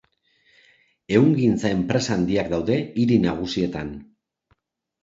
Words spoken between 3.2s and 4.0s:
nagusietan.